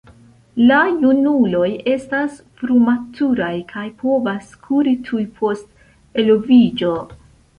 La 0.69 0.77
junuloj 1.01 1.67
estas 1.95 2.39
frumaturaj 2.61 3.51
kaj 3.73 3.85
povas 4.01 4.49
kuri 4.69 4.93
tuj 5.09 5.23
post 5.43 5.89
eloviĝo. 6.25 6.95